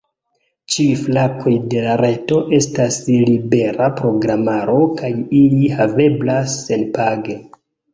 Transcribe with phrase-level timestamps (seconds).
[0.75, 7.43] Ĉiuj flankoj de la reto estas libera programaro kaj ili haveblas senpage.